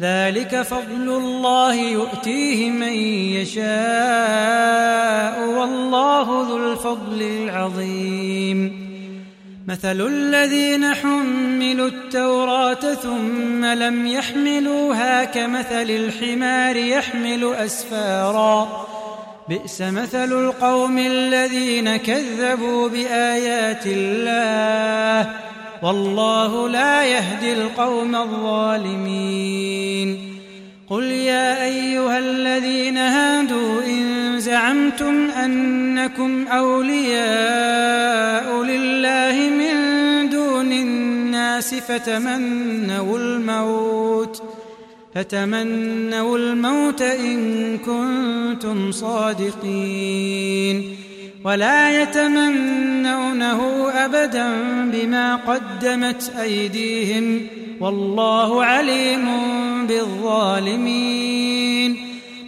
[0.00, 2.92] ذلك فضل الله يؤتيه من
[3.36, 3.60] يشاء
[5.48, 8.90] والله ذو الفضل العظيم.
[9.68, 18.86] مثل الذين حملوا التوراة ثم لم يحملوها كمثل الحمار يحمل أسفارا.
[19.48, 25.30] بئس مثل القوم الذين كذبوا بآيات الله.
[25.82, 29.79] والله لا يهدي القوم الظالمين.
[30.90, 39.74] قل يا أيها الذين هادوا إن زعمتم أنكم أولياء لله من
[40.30, 44.42] دون الناس فتمنوا الموت
[45.14, 50.96] فتمنوا الموت إن كنتم صادقين.
[51.44, 54.52] ولا يتمنونه أبدا
[54.92, 57.46] بما قدمت أيديهم
[57.80, 59.28] والله عليم
[59.86, 61.70] بالظالمين.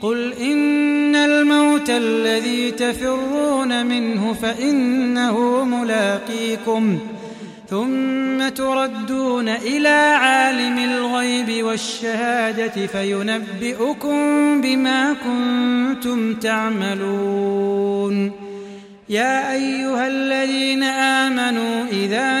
[0.00, 6.98] قل إن الموت الذي تفرون منه فإنه ملاقيكم
[7.70, 14.20] ثم تردون إلى عالم الغيب والشهادة فينبئكم
[14.60, 18.32] بما كنتم تعملون.
[19.08, 22.40] يا أيها الذين آمنوا إذا